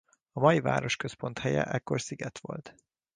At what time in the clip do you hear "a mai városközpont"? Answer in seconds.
0.31-1.39